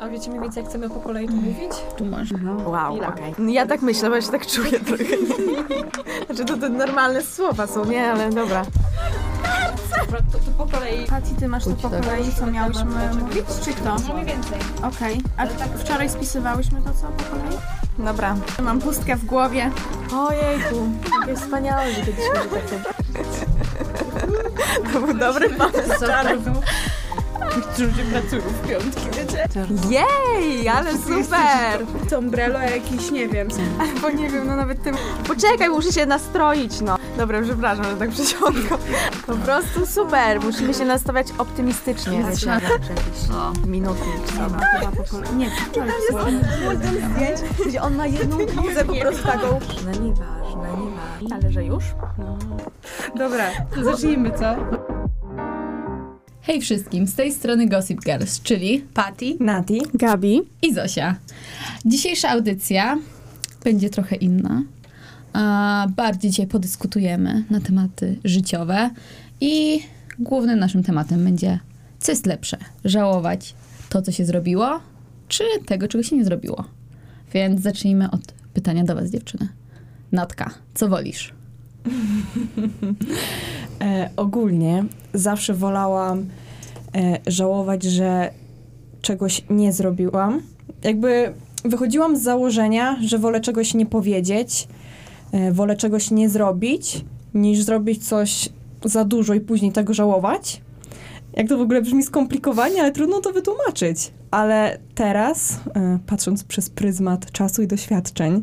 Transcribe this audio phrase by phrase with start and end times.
[0.00, 1.72] A wiecie mniej więcej, jak chcemy po kolei to mówić?
[1.96, 2.28] Tu masz.
[2.66, 3.08] Wow, Chwila.
[3.08, 3.34] okej.
[3.38, 5.04] No Ja tak myślę, bo ja się tak czuję trochę.
[6.26, 8.12] Znaczy to te normalne słowa są, nie?
[8.12, 8.62] Ale dobra.
[10.00, 11.06] Dobra, to, to po kolei.
[11.06, 12.84] Pati, ty masz to po kolei, co miałyśmy
[13.20, 13.96] mówić, czy kto?
[14.08, 14.58] No mniej więcej.
[14.82, 15.20] Okej.
[15.36, 17.58] A tak wczoraj spisywałyśmy to co po kolei?
[17.98, 18.36] Dobra.
[18.62, 19.70] Mam pustkę w głowie.
[20.16, 20.88] Ojejku,
[21.20, 22.82] jakie wspaniałe, że to dzisiaj takie...
[24.92, 26.04] To był dobry pomysł.
[27.78, 29.25] Ludzie pracują w piątki, wiecie?
[29.90, 31.86] Jej, ale super!
[32.10, 33.48] Sombrelo jakieś, nie wiem.
[34.02, 34.96] Bo nie wiem, no nawet tym...
[35.28, 36.96] Poczekaj, muszę się nastroić, no.
[37.18, 38.78] Dobra, przepraszam, że tak przeciągam.
[39.26, 42.24] Po prostu super, musimy się nastawiać optymistycznie.
[43.32, 43.66] O.
[43.66, 44.32] minutnik.
[44.38, 44.66] Dobra.
[44.66, 45.36] Chyba po kolei.
[45.36, 45.92] Nie, wczoraj
[47.14, 49.60] zdjęć, gdzie on ma jedną bluzę po prostu taką...
[49.84, 51.36] No nieważne, nieważne.
[51.36, 51.84] Ale że już?
[53.16, 53.44] Dobra,
[53.82, 54.56] zacznijmy, co?
[56.46, 59.36] Hej wszystkim, z tej strony Gossip Girls, czyli Pati.
[59.40, 59.82] Nati.
[59.94, 60.42] Gabi.
[60.62, 61.16] i Zosia.
[61.84, 62.98] Dzisiejsza audycja
[63.64, 64.62] będzie trochę inna.
[65.32, 68.90] A bardziej dzisiaj podyskutujemy na tematy życiowe
[69.40, 69.80] i
[70.18, 71.58] głównym naszym tematem będzie,
[71.98, 73.54] co jest lepsze, żałować
[73.88, 74.80] to, co się zrobiło,
[75.28, 76.64] czy tego, czego się nie zrobiło.
[77.32, 79.48] Więc zacznijmy od pytania do was, dziewczyny.
[80.12, 81.34] Natka, co wolisz?
[83.80, 86.26] E, ogólnie zawsze wolałam
[86.94, 88.30] e, żałować, że
[89.02, 90.42] czegoś nie zrobiłam.
[90.82, 91.32] Jakby
[91.64, 94.68] wychodziłam z założenia, że wolę czegoś nie powiedzieć,
[95.32, 98.48] e, wolę czegoś nie zrobić, niż zrobić coś
[98.84, 100.60] za dużo i później tego żałować.
[101.36, 104.10] Jak to w ogóle brzmi skomplikowanie, ale trudno to wytłumaczyć.
[104.30, 108.42] Ale teraz, e, patrząc przez pryzmat czasu i doświadczeń,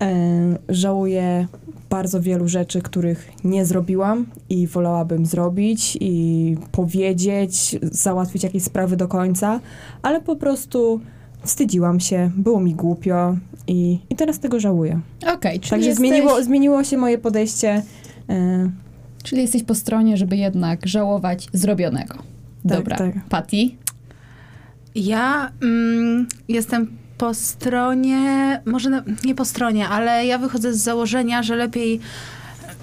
[0.00, 1.46] e, żałuję
[1.90, 9.08] bardzo wielu rzeczy, których nie zrobiłam i wolałabym zrobić i powiedzieć, załatwić jakieś sprawy do
[9.08, 9.60] końca,
[10.02, 11.00] ale po prostu
[11.44, 15.00] wstydziłam się, było mi głupio i, i teraz tego żałuję.
[15.34, 17.82] Okej, czyli, Także jesteś, zmieniło, zmieniło się moje podejście.
[18.28, 18.70] e,
[19.22, 22.14] czyli jesteś po stronie, żeby jednak żałować zrobionego.
[22.64, 22.96] Dobra.
[22.96, 23.24] tak.
[23.28, 23.56] Patty?
[24.94, 31.42] Ja mm, jestem po stronie, może na, nie po stronie, ale ja wychodzę z założenia,
[31.42, 32.00] że lepiej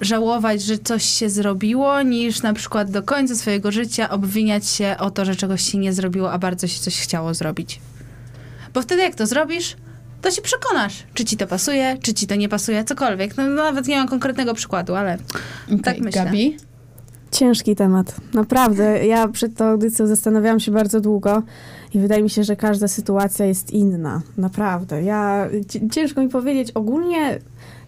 [0.02, 5.12] żałować, że coś się zrobiło, niż na przykład do końca swojego życia obwiniać się o
[5.12, 7.82] to, że czegoś się nie zrobiło, a bardzo się coś chciało zrobić.
[8.74, 9.76] Bo wtedy jak to zrobisz,
[10.22, 13.38] to się przekonasz, czy ci to pasuje, czy ci to nie pasuje, cokolwiek.
[13.38, 15.18] No, nawet nie mam konkretnego przykładu, ale
[15.66, 16.26] Okay, Tak myślę.
[16.26, 16.58] Gabi?
[17.32, 18.16] Ciężki temat.
[18.34, 19.06] Naprawdę.
[19.06, 21.44] Ja przed tą audycją zastanawiałam się bardzo długo
[21.94, 24.22] i wydaje mi się, że każda sytuacja jest inna.
[24.38, 25.04] Naprawdę.
[25.04, 26.72] Ja ci- ciężko mi powiedzieć.
[26.72, 27.40] Ogólnie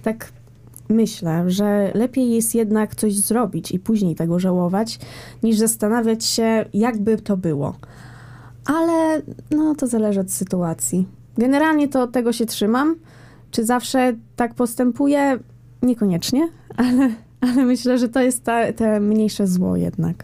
[0.03, 0.31] tak
[0.89, 4.99] myślę, że lepiej jest jednak coś zrobić i później tego żałować,
[5.43, 7.75] niż zastanawiać się, jakby to było.
[8.65, 9.21] Ale
[9.51, 11.07] no to zależy od sytuacji.
[11.37, 12.95] Generalnie to tego się trzymam.
[13.51, 15.39] Czy zawsze tak postępuję?
[15.81, 17.09] Niekoniecznie, ale
[17.41, 20.23] ale myślę, że to jest ta, te mniejsze zło jednak.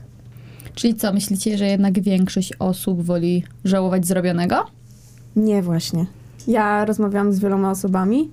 [0.75, 4.65] Czyli co, myślicie, że jednak większość osób woli żałować zrobionego?
[5.35, 6.05] Nie właśnie.
[6.47, 8.29] Ja rozmawiałam z wieloma osobami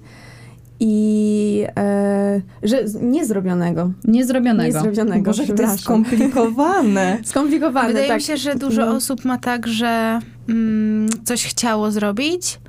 [0.80, 3.90] i e, że niezrobionego.
[4.04, 4.78] Niezrobionego.
[4.78, 7.18] Niezrobionego, Boże, to jest skomplikowane.
[7.24, 8.16] Skomplikowane, Wydaje tak.
[8.16, 8.96] mi się, że dużo No.
[8.96, 12.60] osób ma tak, że mm, coś chciało zrobić,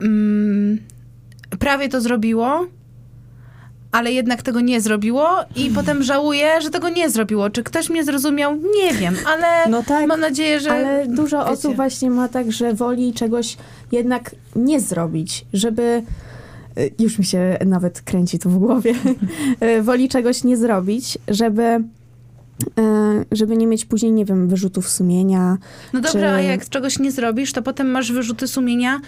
[0.00, 0.78] mm,
[1.58, 2.66] prawie to zrobiło,
[3.92, 7.50] ale jednak tego nie zrobiło i potem żałuje, że tego nie zrobiło.
[7.50, 8.56] Czy ktoś mnie zrozumiał?
[8.56, 10.70] Nie wiem, ale No tak, mam nadzieję, że...
[10.72, 11.50] Ale dużo wiecie.
[11.50, 13.56] osób właśnie ma tak, że woli czegoś
[13.92, 16.02] jednak nie zrobić, żeby.
[16.78, 18.94] y, Już mi się nawet kręci to w głowie.
[19.78, 21.62] Y, woli czegoś nie zrobić, żeby.
[21.62, 21.82] y,
[23.32, 25.56] Żeby nie mieć później, nie wiem, wyrzutów sumienia.
[25.92, 29.00] No dobrze, czy- a jak czegoś nie zrobisz, to potem masz wyrzuty sumienia,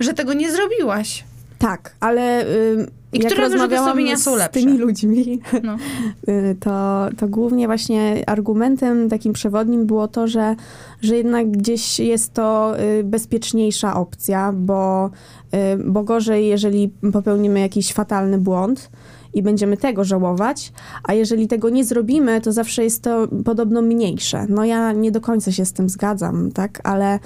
[0.00, 1.24] że tego nie zrobiłaś.
[1.58, 5.76] Tak, ale y, I jak rozmawiałam są z tymi ludźmi, No.
[6.28, 10.56] y, to, to głównie właśnie argumentem takim przewodnim było to, że,
[11.02, 15.10] że jednak gdzieś jest to y, bezpieczniejsza opcja, bo,
[15.54, 18.90] y, bo gorzej, jeżeli popełnimy jakiś fatalny błąd
[19.34, 20.72] i będziemy tego żałować,
[21.04, 24.46] a jeżeli tego nie zrobimy, to zawsze jest to podobno mniejsze.
[24.48, 27.18] No ja nie do końca się z tym zgadzam, tak, ale,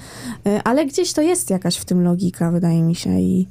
[0.63, 3.47] ale gdzieś to jest jakaś w tym logika, wydaje mi się i,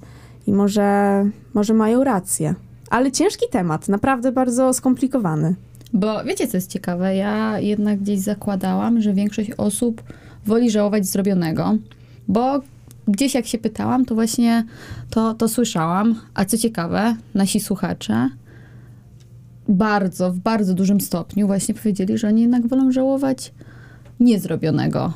[0.47, 2.55] i może, może mają rację.
[2.91, 5.55] Ale ciężki temat, naprawdę bardzo skomplikowany.
[5.93, 7.17] Bo wiecie, co jest ciekawe?
[7.17, 10.03] Ja jednak gdzieś zakładałam, że większość osób
[10.47, 11.77] woli żałować zrobionego,
[12.29, 12.61] bo
[13.09, 14.65] gdzieś jak się pytałam, to właśnie
[15.11, 16.15] to, to słyszałam.
[16.35, 18.31] A co ciekawe, nasi słuchacze
[19.69, 23.53] bardzo, w bardzo dużym stopniu właśnie powiedzieli, że oni jednak wolą żałować
[24.21, 25.13] niezrobionego.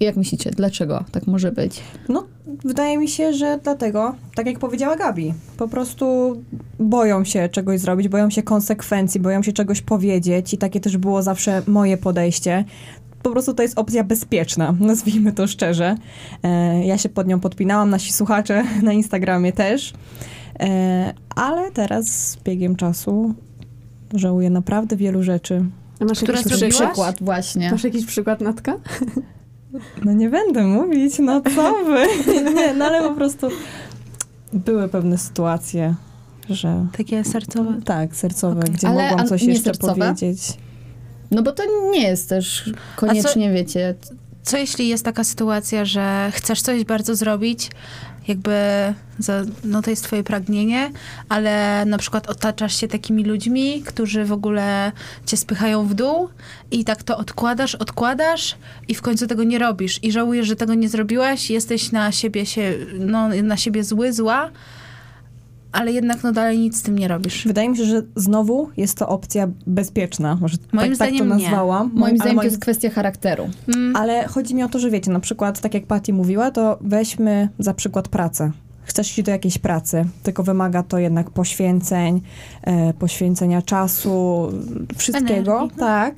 [0.00, 1.80] Jak myślicie, dlaczego tak może być?
[2.08, 2.26] No,
[2.64, 6.36] wydaje mi się, że dlatego, tak jak powiedziała Gabi, po prostu
[6.78, 11.22] boją się czegoś zrobić, boją się konsekwencji, boją się czegoś powiedzieć i takie też było
[11.22, 12.64] zawsze moje podejście.
[13.22, 15.96] Po prostu to jest opcja bezpieczna, nazwijmy to szczerze.
[16.42, 19.92] E, ja się pod nią podpinałam, nasi słuchacze na Instagramie też.
[20.60, 23.34] E, ale teraz z biegiem czasu
[24.14, 25.64] żałuję naprawdę wielu rzeczy.
[26.00, 26.70] A masz jakiś?
[26.70, 27.70] Przykład właśnie.
[27.70, 28.76] Masz jakiś przykład, Natka?
[30.04, 32.06] No nie będę mówić, no co wy?
[32.54, 33.48] Nie, no ale po prostu
[34.52, 35.94] były pewne sytuacje,
[36.50, 37.80] że Takie sercowe.
[37.84, 38.74] tak, sercowe, Okej.
[38.74, 39.94] gdzie Ale mogłam coś jeszcze sercowe?
[39.94, 40.40] powiedzieć.
[41.30, 41.62] No bo to
[41.92, 43.94] nie jest też koniecznie, wiecie,
[44.42, 47.70] Co jeśli jest taka sytuacja, że chcesz coś bardzo zrobić,
[48.28, 48.54] jakby
[49.18, 50.90] za, no to jest twoje pragnienie,
[51.28, 54.92] ale na przykład otaczasz się takimi ludźmi, którzy w ogóle
[55.26, 56.28] cię spychają w dół
[56.70, 58.56] i tak to odkładasz, odkładasz
[58.88, 62.46] i w końcu tego nie robisz i żałujesz, że tego nie zrobiłaś, jesteś na siebie
[62.46, 64.50] się, no, na siebie zły, zła,
[65.72, 67.46] ale jednak no dalej nic z tym nie robisz.
[67.46, 70.38] Wydaje mi się, że znowu jest to opcja bezpieczna.
[70.40, 71.44] Może Moim tak, tak to zdaniem nie.
[71.44, 71.90] nazwałam.
[71.94, 73.48] moim ale zdaniem to moim- jest kwestia charakteru.
[73.74, 73.96] Mm.
[73.96, 77.48] Ale chodzi mi o to, że wiecie, na przykład, tak jak Patty mówiła, to weźmy
[77.58, 78.50] za przykład pracę.
[78.82, 82.20] Chcesz iść do jakiejś pracy, tylko wymaga to jednak poświęceń,
[82.62, 84.48] e, poświęcenia czasu,
[84.96, 85.58] wszystkiego.
[85.58, 85.78] Energii.
[85.78, 86.14] Tak.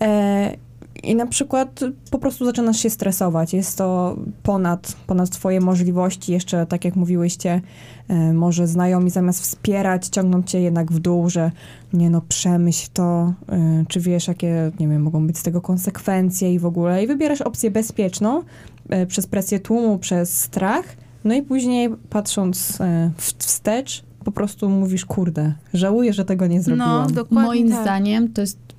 [0.00, 0.69] E,
[1.02, 3.54] I na przykład po prostu zaczynasz się stresować.
[3.54, 6.32] Jest to ponad, ponad twoje możliwości.
[6.32, 7.60] Jeszcze, tak jak mówiłyście,
[8.08, 11.50] e, może znajomi zamiast wspierać, ciągną cię jednak w dół, że
[11.92, 16.54] nie no, przemyśl to, e, czy wiesz, jakie, nie wiem, mogą być z tego konsekwencje
[16.54, 17.04] i w ogóle.
[17.04, 18.42] I wybierasz opcję bezpieczną
[18.88, 20.84] e, przez presję tłumu, przez strach.
[21.24, 22.78] No i później patrząc
[23.16, 27.06] wstecz, po prostu mówisz, kurde, żałuję, że tego nie zrobiłam.
[27.08, 27.82] No, dokładnie Moim tak.
[27.82, 28.69] zdaniem to jest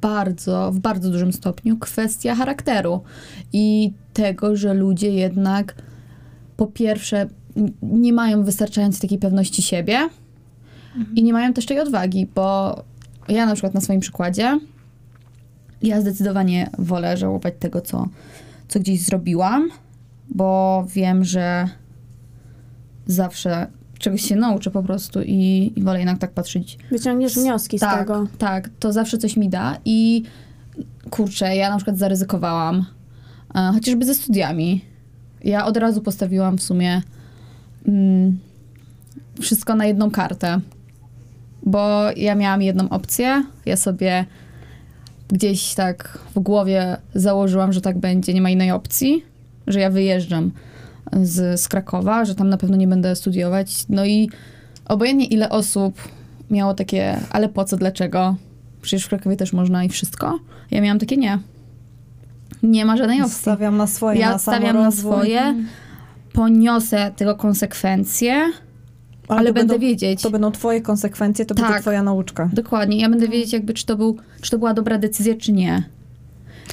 [0.00, 3.00] bardzo, w bardzo dużym stopniu kwestia charakteru
[3.52, 5.74] i tego, że ludzie jednak
[6.56, 7.26] po pierwsze
[7.82, 9.98] nie mają wystarczającej takiej pewności siebie
[11.14, 12.76] i nie mają też tej odwagi, bo
[13.28, 14.58] ja na przykład na swoim przykładzie
[15.82, 18.08] ja zdecydowanie wolę żałować tego, co,
[18.68, 19.68] co gdzieś zrobiłam,
[20.28, 21.68] bo wiem, że
[23.06, 23.66] zawsze
[24.00, 27.98] czegoś się nauczę po prostu i, i wolę jednak tak patrzeć Wyciągniesz wnioski z tak,
[27.98, 28.26] tego.
[28.38, 30.22] Tak, to zawsze coś mi da i
[31.10, 32.84] kurczę, ja na przykład zaryzykowałam,
[33.54, 34.84] e, chociażby ze studiami.
[35.44, 37.02] Ja od razu postawiłam w sumie
[37.88, 38.38] mm,
[39.40, 40.60] wszystko na jedną kartę,
[41.62, 44.24] bo ja miałam jedną opcję, ja sobie
[45.28, 49.24] gdzieś tak w głowie założyłam, że tak będzie, nie ma innej opcji,
[49.66, 50.50] że ja wyjeżdżam
[51.22, 53.84] z, z Krakowa, że tam na pewno nie będę studiować.
[53.88, 54.30] No i
[54.84, 55.94] obojętnie ile osób
[56.50, 58.36] miało takie, ale po co, dlaczego?
[58.82, 60.38] Przecież w Krakowie też można i wszystko.
[60.70, 61.38] Ja miałam takie nie.
[62.62, 63.36] Nie ma żadnej opcji.
[63.38, 65.54] Stawiam na swoje, Ja na stawiam na swoje,
[66.32, 68.52] poniosę tego konsekwencje,
[69.28, 70.22] ale, to będę będą, wiedzieć.
[70.22, 71.82] To będą twoje konsekwencje, to będzie Tak.
[71.82, 72.50] twoja nauczka.
[72.52, 73.00] Dokładnie.
[73.00, 75.82] Ja będę wiedzieć jakby, czy to, był, czy to była dobra decyzja, czy nie.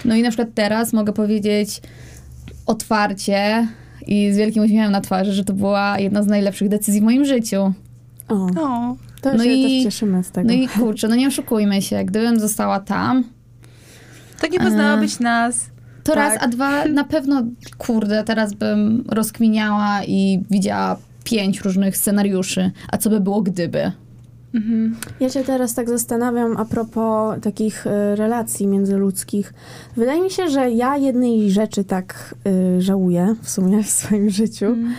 [0.05, 1.81] No i na przykład teraz mogę powiedzieć
[2.65, 3.67] otwarcie
[4.07, 7.25] i z wielkim uśmiechem na twarzy, że to była jedna z najlepszych decyzji w moim
[7.25, 7.74] życiu.
[8.30, 10.48] O, O, to No się i- też cieszymy z tego.
[10.48, 13.24] No i kurczę, no nie oszukujmy się, gdybym została tam,
[14.42, 15.69] to nie poznałabyś nas.
[16.04, 16.15] to Tak.
[16.15, 17.44] raz, a dwa na pewno,
[17.77, 23.92] kurde, teraz bym rozkminiała i widziała pięć różnych scenariuszy, a co by było gdyby.
[24.54, 24.95] Mhm.
[25.19, 29.54] Ja się teraz tak zastanawiam a propos takich y, relacji międzyludzkich.
[29.95, 32.35] Wydaje mi się, że ja jednej rzeczy tak
[32.77, 34.66] y, żałuję w sumie w swoim życiu.
[34.66, 34.94] Mm.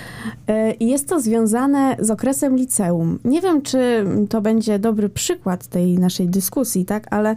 [0.51, 3.19] Y, I jest to związane z okresem liceum.
[3.25, 7.37] Nie wiem, czy to będzie dobry przykład tej naszej dyskusji, tak, ale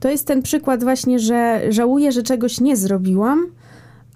[0.00, 3.46] to jest ten przykład właśnie, że żałuję, że czegoś nie zrobiłam,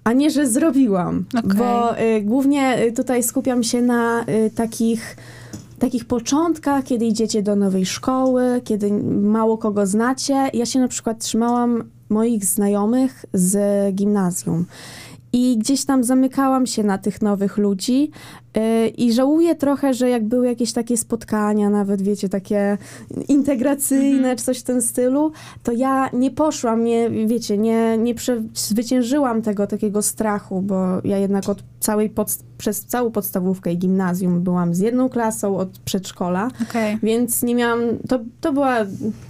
[0.03, 1.25] a nie, że zrobiłam.
[1.39, 1.57] Okej.
[1.57, 5.15] Bo y, głównie tutaj skupiam się na y, takich
[5.79, 10.49] takich początkach, kiedy idziecie do nowej szkoły, kiedy mało kogo znacie.
[10.53, 14.65] Ja się na przykład trzymałam moich znajomych z gimnazjum.
[15.33, 18.11] I gdzieś tam zamykałam się na tych nowych ludzi
[18.97, 22.77] i żałuję trochę, że jak były jakieś takie spotkania, nawet wiecie, takie
[23.27, 25.31] integracyjne, czy coś w tym stylu,
[25.63, 31.49] to ja nie poszłam, nie, wiecie, nie, nie przezwyciężyłam tego takiego strachu, bo ja jednak
[31.49, 32.13] od całej
[32.57, 36.97] przez całą podstawówkę i gimnazjum byłam z jedną klasą od przedszkola, Okej.
[37.03, 38.77] więc nie miałam, to, to była,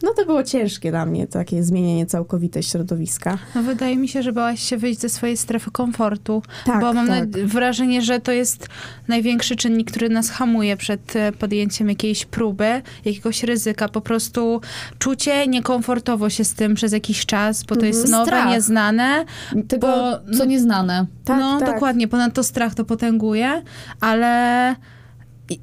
[0.04, 3.38] no to było ciężkie dla mnie, takie zmienienie całkowite środowiska.
[3.56, 7.08] No wydaje mi się, że bałaś się wyjść ze swojej strefy komfortu, Tak, bo mam
[7.08, 7.30] tak.
[7.30, 8.68] wrażenie, że to jest
[9.10, 13.90] największy czynnik, który nas hamuje przed e, podjęciem jakiejś próby, jakiegoś ryzyka.
[13.90, 14.62] Po prostu
[15.00, 18.12] czucie niekomfortowo się z tym przez jakiś czas, bo to jest Mhm.
[18.12, 18.50] nowe, Strach.
[18.50, 19.26] nieznane.
[19.68, 19.88] Tego,
[20.28, 21.06] Bo- co nieznane.
[21.26, 21.74] Tak, no tak.
[21.74, 23.62] dokładnie, ponadto strach to potęguje,
[24.02, 24.76] ale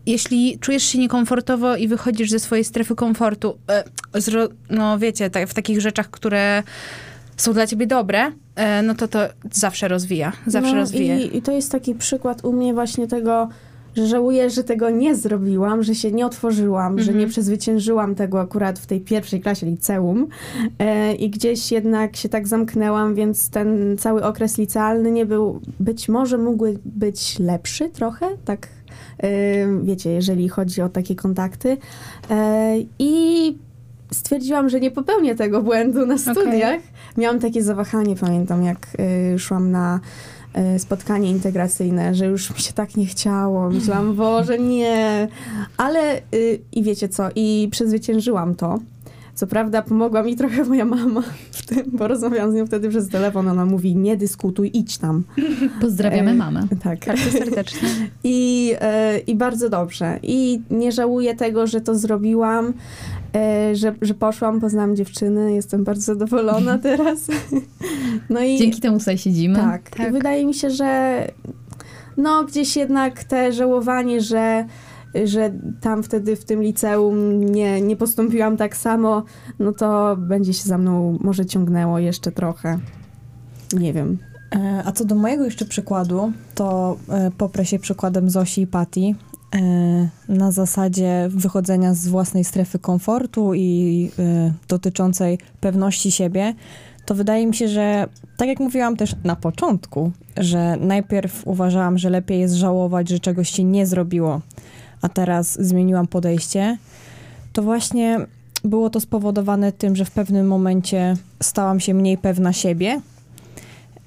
[0.06, 3.84] jeśli czujesz się niekomfortowo i wychodzisz ze swojej strefy komfortu, e,
[4.70, 6.62] no wiecie, tak, w takich rzeczach, które
[7.36, 9.18] są dla ciebie dobre, e, no to to
[9.52, 11.16] zawsze rozwija, zawsze no rozwija.
[11.18, 13.48] I, I to jest taki przykład u mnie właśnie tego,
[13.96, 17.18] że żałuję, że tego nie zrobiłam, że się nie otworzyłam, że Mhm.
[17.18, 20.26] nie przezwyciężyłam tego akurat w tej pierwszej klasie liceum
[20.78, 26.08] e, i gdzieś jednak się tak zamknęłam, więc ten cały okres licealny nie był, być
[26.08, 28.68] może mógł być lepszy trochę, tak
[29.18, 29.28] e,
[29.82, 31.76] wiecie, jeżeli chodzi o takie kontakty.
[32.30, 33.58] E, I
[34.16, 36.80] stwierdziłam, że nie popełnię tego błędu na studiach.
[37.16, 38.86] Miałam takie zawahanie, pamiętam, jak
[39.34, 40.00] y, szłam na
[40.76, 43.70] y, spotkanie integracyjne, że już mi się tak nie chciało.
[43.70, 45.28] Myślałam, Boże, nie.
[45.76, 48.78] Ale y, i wiecie co, i przezwyciężyłam to.
[49.36, 53.08] Co prawda pomogła mi trochę moja mama w tym, bo rozmawiałam z nią wtedy przez
[53.08, 53.48] telefon.
[53.48, 55.24] Ona mówi, nie dyskutuj, idź tam.
[55.80, 56.66] Pozdrawiamy E, mamę.
[56.82, 56.98] Tak.
[57.06, 57.88] Bardzo serdecznie.
[58.24, 60.18] I, e, I bardzo dobrze.
[60.22, 62.72] I nie żałuję tego, że to zrobiłam,
[63.34, 67.26] e, że, że poszłam, poznałam dziewczyny, jestem bardzo zadowolona teraz.
[68.30, 69.56] No i Dzięki temu tutaj siedzimy.
[69.58, 70.08] tak, Tak.
[70.08, 71.22] I wydaje mi się, że
[72.16, 74.64] no gdzieś jednak te żałowanie, że
[75.24, 79.22] że tam wtedy w tym liceum nie, nie postąpiłam tak samo,
[79.58, 82.78] no to będzie się za mną może ciągnęło jeszcze trochę.
[83.72, 84.18] Nie wiem.
[84.54, 89.14] E, A co do mojego jeszcze przykładu, to e, poprę się przykładem Zosi i Pati
[89.54, 94.10] e, na zasadzie wychodzenia z własnej strefy komfortu i
[94.68, 96.54] dotyczącej pewności siebie.
[97.06, 102.10] To wydaje mi się, że tak jak mówiłam też na początku, że najpierw uważałam, że
[102.10, 104.40] lepiej jest żałować, że czegoś się nie zrobiło,
[105.06, 106.78] a teraz zmieniłam podejście,
[107.52, 108.26] to właśnie
[108.64, 113.00] było to spowodowane tym, że w pewnym momencie stałam się mniej pewna siebie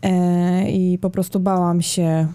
[0.02, 2.28] e, i po prostu bałam się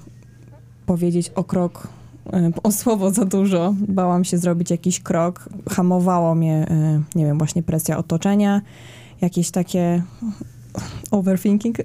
[0.87, 1.88] powiedzieć o krok,
[2.33, 3.75] e, o słowo za dużo.
[3.88, 5.49] Bałam się zrobić jakiś krok.
[5.71, 8.62] Hamowało mnie, e, nie wiem, właśnie presja otoczenia,
[9.21, 10.02] jakieś takie
[11.11, 11.76] overthinking.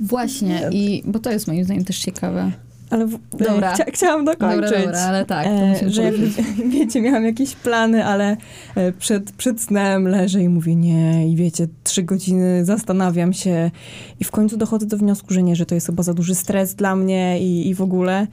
[0.00, 2.52] Właśnie, i bo to jest moim zdaniem też ciekawe.
[2.92, 3.74] Ale w, Dobra.
[3.74, 4.70] Chcia, chciałam dokończyć.
[4.70, 6.34] Dobra, dobra, ale tak, E, że poruszyć.
[6.78, 8.36] wiecie, miałam jakieś plany, ale
[8.74, 13.70] e, przed, przed snem leżę i mówię nie i wiecie, trzy godziny zastanawiam się
[14.20, 16.74] i w końcu dochodzę do wniosku, że nie, że to jest chyba za duży stres
[16.74, 18.26] dla mnie i, i w ogóle,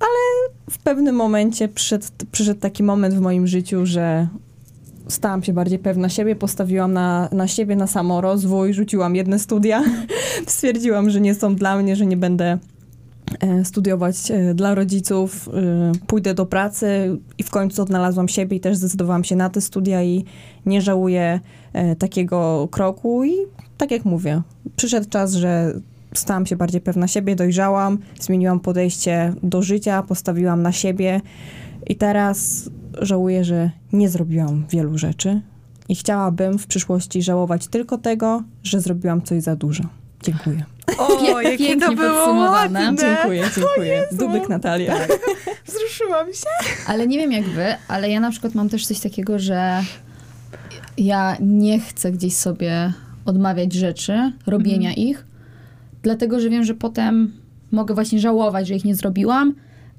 [0.00, 4.28] ale w pewnym momencie przyszedł, przyszedł taki moment w moim życiu, że
[5.08, 9.82] stałam się bardziej pewna siebie, postawiłam na, na siebie, na samorozwój, rzuciłam jedne studia,
[10.46, 12.58] stwierdziłam, że nie są dla mnie, że nie będę
[13.64, 18.76] studiować e, dla rodziców, e, pójdę do pracy i w końcu odnalazłam siebie i też
[18.76, 20.24] zdecydowałam się na te studia i
[20.66, 21.40] nie żałuję
[21.72, 23.34] e, takiego kroku i
[23.78, 24.42] tak jak mówię,
[24.76, 25.80] przyszedł czas, że
[26.14, 31.20] stałam się bardziej pewna siebie, dojrzałam, zmieniłam podejście do życia, postawiłam na siebie
[31.86, 35.40] i teraz żałuję, że nie zrobiłam wielu rzeczy
[35.88, 39.84] i chciałabym w przyszłości żałować tylko tego, że zrobiłam coś za dużo.
[40.22, 40.64] Dziękuję.
[40.98, 42.94] O, jakie pięknie to było ładne.
[43.00, 44.08] Dziękuję, dziękuję.
[44.12, 44.94] Dubek Natalia.
[45.66, 46.70] Wzruszyłam się.
[46.86, 49.82] Ale nie wiem jak wy, ale ja na przykład mam też coś takiego, że
[50.98, 52.92] ja nie chcę gdzieś sobie
[53.24, 55.26] odmawiać rzeczy, robienia ich,
[56.02, 57.32] dlatego że wiem, że potem
[57.70, 59.54] mogę właśnie żałować, że ich nie zrobiłam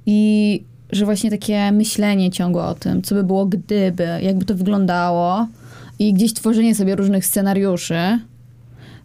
[0.05, 5.47] i że właśnie takie myślenie ciągłe o tym, co by było gdyby, jakby to wyglądało
[5.99, 8.19] i gdzieś tworzenie sobie różnych scenariuszy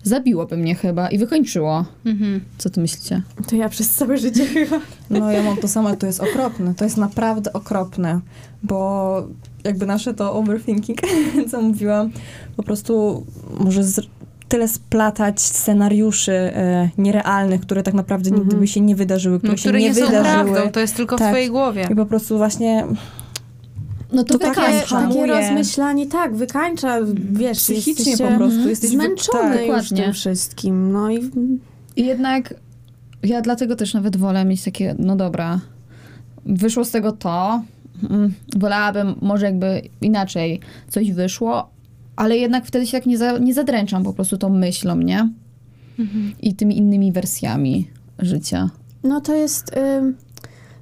[0.03, 1.85] zabiłoby mnie chyba i wykończyło.
[2.07, 2.41] Mhm.
[2.59, 3.23] Co ty myślicie?
[3.49, 4.81] To ja przez całe życie chyba.
[5.11, 6.75] No ja mam to samo, to jest okropne.
[6.75, 8.21] To jest naprawdę okropne,
[8.63, 9.23] bo
[9.65, 10.99] jakby nasze to overthinking,
[11.51, 12.11] co mówiłam,
[12.57, 13.27] po prostu
[13.61, 14.01] może z,
[14.49, 18.61] tyle splatać scenariuszy e, nierealnych, które tak naprawdę nigdy Mhm.
[18.61, 20.53] by się nie wydarzyły, które No, się które nie, nie są wydarzyły.
[20.53, 21.29] prawdą, to jest tylko w Tak.
[21.29, 21.89] twojej głowie.
[21.91, 22.87] I po prostu właśnie
[24.13, 25.09] No to, To takie wykańcza.
[25.09, 26.99] Takie rozmyślanie, tak, wykańcza,
[27.33, 30.93] wiesz, psychicznie po prostu jesteś zmęczony tak, już tym wszystkim.
[30.93, 31.31] No i
[31.97, 32.55] I jednak
[33.23, 35.61] ja dlatego też nawet wolę mieć takie, no dobra,
[36.47, 37.63] wyszło z tego to,
[38.11, 41.71] mm, wolałabym może jakby inaczej coś wyszło,
[42.17, 45.29] ale jednak wtedy się tak nie, za, nie zadręczam po prostu tą myślą, nie?
[46.41, 48.71] I tymi innymi wersjami życia.
[49.05, 50.17] No to jest, ym,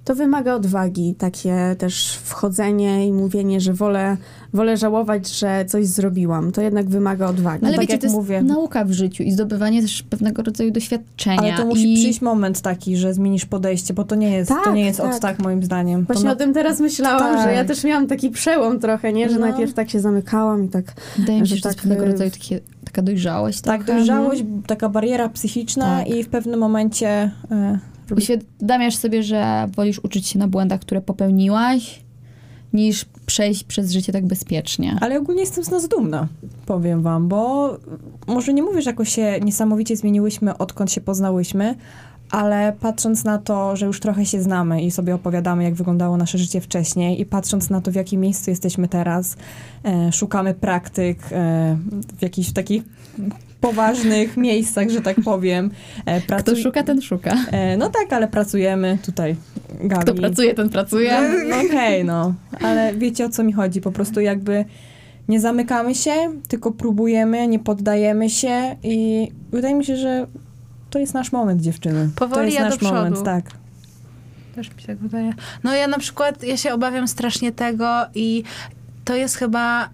[0.08, 4.16] to wymaga odwagi, takie też wchodzenie i mówienie, że wolę,
[4.52, 6.52] wolę żałować, że coś zrobiłam.
[6.52, 7.58] To jednak wymaga odwagi.
[7.62, 8.42] No ale tak wiecie, jak to jest mówię.
[8.42, 11.38] nauka w życiu i zdobywanie też pewnego rodzaju doświadczenia.
[11.38, 14.56] Ale to musi I przyjść moment taki, że zmienisz podejście, bo to nie jest, to
[14.64, 15.14] Tak, nie jest tak.
[15.14, 16.06] od tak moim zdaniem.
[16.06, 17.42] To Właśnie na- o tym teraz myślałam, Tak.
[17.48, 19.28] że ja też miałam taki przełom trochę, nie?
[19.30, 19.40] Że No.
[19.40, 20.84] najpierw tak się zamykałam i tak...
[21.18, 23.60] wydaje mi się, że że to jest tak, pewnego y, rodzaju takie, taka dojrzałość.
[23.60, 23.98] tak, trochę.
[23.98, 26.08] dojrzałość, taka bariera psychiczna Tak.
[26.08, 27.30] i w pewnym momencie...
[27.50, 27.78] E,
[28.16, 32.00] Uświadamiasz sobie, że wolisz uczyć się na błędach, które popełniłaś,
[32.72, 34.96] niż przejść przez życie tak bezpiecznie.
[35.00, 36.28] ale ogólnie jestem z nas dumna,
[36.66, 37.76] powiem wam, bo
[38.26, 41.74] może nie mówię, że jakoś się niesamowicie zmieniłyśmy, odkąd się poznałyśmy,
[42.30, 46.38] ale patrząc na to, że już trochę się znamy i sobie opowiadamy, jak wyglądało nasze
[46.38, 49.36] życie wcześniej i patrząc na to, w jakim miejscu jesteśmy teraz,
[49.84, 51.76] e, szukamy praktyk e,
[52.18, 52.82] w jakichś takich
[53.60, 55.70] poważnych miejscach, że tak powiem.
[56.06, 57.34] E, Kto pracuj- szuka, ten szuka.
[57.50, 59.36] E, no tak, ale pracujemy tutaj,
[59.80, 60.02] Gabi.
[60.02, 61.12] Kto pracuje, ten pracuje.
[61.50, 62.34] No, Okej, no.
[62.62, 63.80] Ale wiecie o co mi chodzi.
[63.80, 64.64] Po prostu jakby
[65.28, 66.12] nie zamykamy się,
[66.48, 70.26] tylko próbujemy, nie poddajemy się i wydaje mi się, że
[70.90, 72.10] to jest nasz moment, dziewczyny.
[72.14, 73.50] to Powoli jest ja nasz moment, tak.
[74.54, 75.32] Też mi się tak wydaje.
[75.64, 78.42] No ja na przykład, ja się obawiam strasznie tego i
[79.04, 79.90] to jest chyba...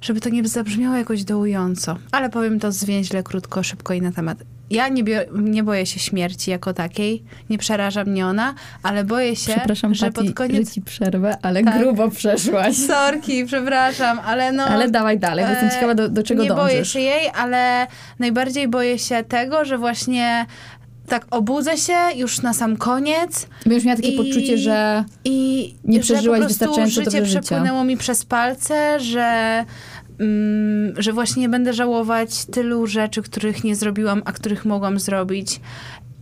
[0.00, 4.38] Żeby to nie zabrzmiało jakoś dołująco, ale powiem to zwięźle, krótko, szybko i na temat.
[4.70, 5.02] Ja nie,
[5.34, 10.12] nie boję się śmierci jako takiej, nie przeraża mnie ona, ale boję się, Przepraszam, że
[10.12, 10.68] Pati, pod koniec...
[10.68, 11.78] że ci przerwę, ale Tak.
[11.78, 12.76] grubo przeszłaś.
[12.86, 14.64] Sorki, przepraszam, ale no...
[14.64, 16.64] Ale dawaj dalej, jestem e, ciekawa, do, do czego nie dążysz.
[16.72, 17.86] boję się jej, ale
[18.18, 20.46] najbardziej boję się tego, że właśnie
[21.08, 25.98] tak obudzę się już na sam koniec Będziesz miała takie I- poczucie, że i Nie
[25.98, 27.40] że przeżyłaś po prostu wystarczająco życie dobrze życia.
[27.40, 29.64] przepłynęło mi przez palce, że,
[30.18, 35.60] mm, że właśnie będę żałować tylu rzeczy, których nie zrobiłam, a których mogłam zrobić.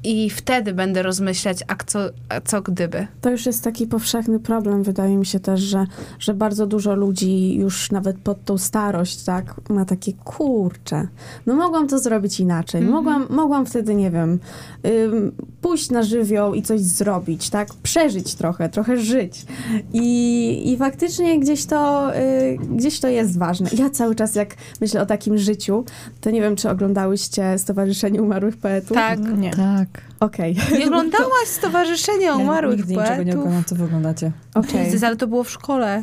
[0.04, 3.06] I wtedy będę rozmyślać, a co, a co gdyby.
[3.21, 5.87] To już jest taki powszechny problem, wydaje mi się też, że,
[6.18, 11.09] że bardzo dużo ludzi już nawet pod tą starość, tak, ma takie kurcze.
[11.47, 12.80] No mogłam to zrobić inaczej.
[12.80, 12.97] Mhm.
[12.97, 14.38] Mogłam, mogłam wtedy, nie wiem,
[14.87, 17.68] ym, pójść na żywioł i coś zrobić, tak?
[17.82, 19.47] Przeżyć trochę, trochę żyć.
[19.92, 23.71] I, i faktycznie gdzieś to, y, gdzieś to jest ważne.
[23.78, 25.85] Ja cały czas, jak myślę o takim życiu,
[26.21, 28.97] to nie wiem, czy oglądałyście Stowarzyszenie Umarłych Poetów?
[28.97, 29.38] Tak.
[29.38, 29.50] Nie.
[29.50, 29.91] tak.
[30.20, 33.40] Okej, Nie oglądałaś Stowarzyszenia Ja Umarłych nigdy niczego nie Poetów?
[33.40, 34.33] oglądam, co wy oglądacie.
[34.55, 34.85] okej.
[34.85, 36.02] Jezus, ale to było w szkole.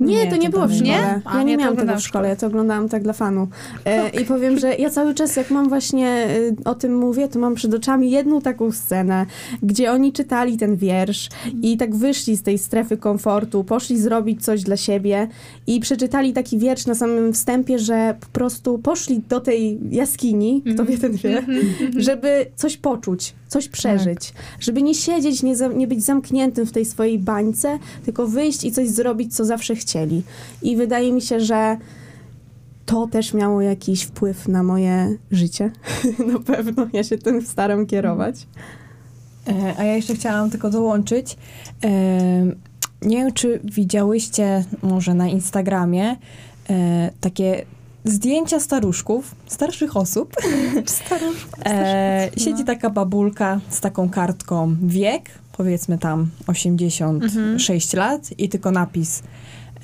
[0.00, 0.84] Nie, Nie, to nie to było w szkole.
[0.84, 1.20] nie.
[1.34, 3.48] Ja nie, nie, miałam tego w szkole, ja to oglądałam tak dla fanu.
[3.84, 7.38] E, I powiem, że ja cały czas, jak mam właśnie y, o tym mówię, to
[7.38, 9.26] mam przed oczami jedną taką scenę,
[9.62, 11.28] gdzie oni czytali ten wiersz
[11.62, 15.28] i tak wyszli z tej strefy komfortu, poszli zrobić coś dla siebie
[15.66, 20.84] i przeczytali taki wiersz na samym wstępie, że po prostu poszli do tej jaskini, kto
[20.84, 21.42] wie, ten wie,
[21.96, 26.84] żeby coś poczuć, coś przeżyć, żeby nie siedzieć, nie, za, nie być zamkniętym w tej
[26.84, 30.22] swojej bańce, tylko wyjść i coś zrobić, co zawsze chcieli.
[30.62, 31.76] I wydaje mi się, że
[32.86, 35.70] to też miało jakiś wpływ na moje życie.
[36.32, 38.46] na pewno, ja się tym staram kierować.
[39.48, 41.36] E, A ja jeszcze chciałam tylko dołączyć.
[43.02, 46.16] Nie wiem, czy widziałyście może na Instagramie
[46.70, 47.64] e, takie
[48.04, 50.36] zdjęcia staruszków, starszych osób.
[51.66, 59.22] E, siedzi taka babulka z taką kartką wiek, powiedzmy tam 86 lat i tylko napis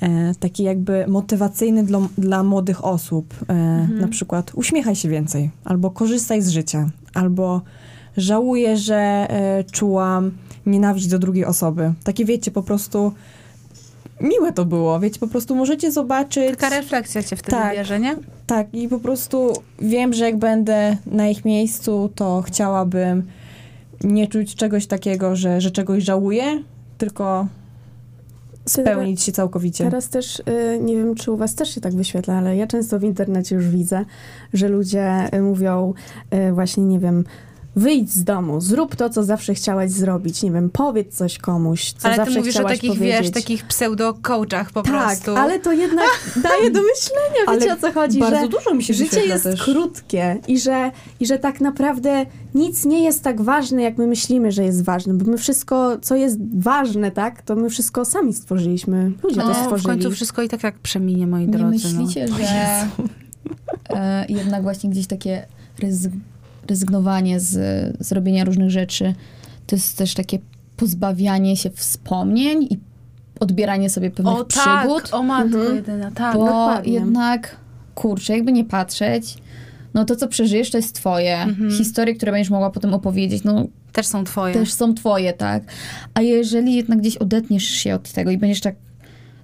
[0.01, 3.33] e, taki jakby motywacyjny dla, dla młodych osób.
[3.49, 3.53] E,
[4.01, 7.61] Na przykład uśmiechaj się więcej, albo korzystaj z życia, albo
[8.17, 8.95] żałuję, że
[9.29, 10.31] e, czułam
[10.65, 11.93] nienawiść do drugiej osoby.
[12.03, 13.13] Takie wiecie, po prostu
[14.21, 16.57] miłe to było, wiecie, po prostu możecie zobaczyć...
[16.57, 17.75] Taka refleksja cię wtedy Tak.
[17.75, 18.15] bierze, nie?
[18.47, 23.23] Tak, i po prostu wiem, że jak będę na ich miejscu, to chciałabym
[24.03, 26.63] nie czuć czegoś takiego, że, że czegoś żałuję,
[26.97, 27.47] tylko
[28.65, 29.83] spełnić się całkowicie.
[29.83, 32.99] Teraz też, y, nie wiem, czy u was też się tak wyświetla, ale ja często
[32.99, 34.05] w internecie już widzę,
[34.53, 35.93] że ludzie y, mówią
[36.33, 37.23] y, właśnie, nie wiem,
[37.75, 42.07] wyjdź z domu, zrób to, co zawsze chciałaś zrobić, nie wiem, powiedz coś komuś, co
[42.07, 43.21] Ale ty zawsze mówisz o chciałaś takich, powiedzieć.
[43.21, 45.35] wiesz, takich pseudo-coachach po tak, prostu.
[45.35, 46.07] ale to jednak
[46.43, 49.43] daje do myślenia, Ale wiecie o co chodzi, Bardzo że dużo mi się życie jest
[49.43, 49.63] też.
[49.63, 54.51] krótkie i że, i że tak naprawdę nic nie jest tak ważne, jak my myślimy,
[54.51, 59.11] że jest ważne, bo my wszystko, co jest ważne, tak, to my wszystko sami stworzyliśmy,
[59.23, 59.89] ludzie to no, w stworzyli.
[59.89, 61.71] końcu wszystko i tak jak przeminie, moi Nie drodzy.
[61.71, 62.87] myślicie, że
[63.89, 65.45] e, jednak właśnie gdzieś takie
[65.79, 66.11] ryzyk,
[66.71, 67.51] rezygnowanie z,
[68.07, 69.13] z robienia różnych rzeczy
[69.67, 70.39] to jest też takie
[70.77, 72.79] pozbawianie się wspomnień i
[73.39, 74.47] odbieranie sobie pewnych O tak,
[74.87, 75.09] przygód.
[75.13, 75.75] o matko Mhm.
[75.75, 76.33] jedyna, tak.
[76.35, 76.93] bo dokładnie.
[76.93, 77.57] jednak,
[77.95, 79.37] kurczę, jakby nie patrzeć,
[79.93, 81.37] no to, co przeżyjesz, to jest twoje.
[81.41, 81.71] Mhm.
[81.71, 84.53] Historie, które będziesz mogła potem opowiedzieć, no Też są twoje.
[84.53, 85.63] też są twoje, tak?
[86.13, 88.75] A jeżeli jednak gdzieś odetniesz się od tego i będziesz tak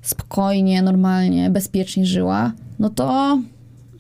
[0.01, 3.39] spokojnie, normalnie, bezpiecznie żyła, no to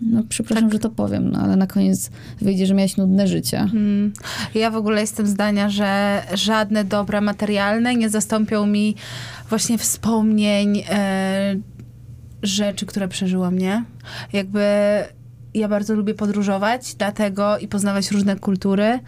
[0.01, 3.59] no przepraszam, że to powiem, no ale na koniec wyjdzie, że miałaś nudne życie.
[3.59, 4.13] Mm.
[4.55, 8.95] Ja w ogóle jestem zdania, że żadne dobra materialne nie zastąpią mi
[9.49, 11.55] właśnie wspomnień, e,
[12.43, 13.83] rzeczy, które przeżyłam, nie?
[14.33, 14.63] Jakby
[15.53, 18.99] ja bardzo lubię podróżować, dlatego i poznawać różne kultury,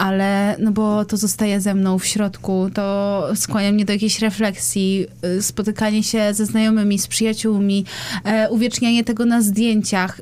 [0.00, 5.06] ale no bo to zostaje ze mną w środku, to skłania mnie do jakiejś refleksji,
[5.24, 7.84] y, spotykanie się ze znajomymi, z przyjaciółmi,
[8.24, 10.20] e, uwiecznianie tego na zdjęciach